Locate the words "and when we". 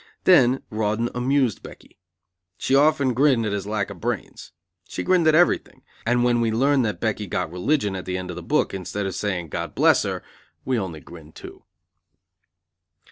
6.07-6.49